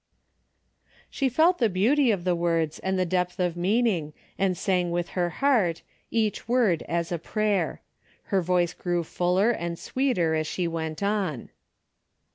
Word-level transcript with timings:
She 1.11 1.29
felt 1.29 1.59
the 1.59 1.69
beauty 1.69 2.09
of 2.09 2.23
the 2.23 2.35
words 2.35 2.79
and 2.79 2.97
the 2.97 3.05
depth 3.05 3.39
of 3.39 3.55
meaning, 3.55 4.13
and 4.35 4.57
sang 4.57 4.89
with 4.89 5.09
her 5.09 5.29
heart, 5.29 5.83
each 6.09 6.47
word 6.47 6.81
as 6.89 7.11
a 7.11 7.19
prayer. 7.19 7.81
Her 8.33 8.41
voice 8.41 8.73
grew 8.73 9.03
fuller 9.03 9.51
and 9.51 9.77
sweeter 9.77 10.33
as 10.33 10.47
she 10.47 10.67
went 10.67 11.03
on. 11.03 11.49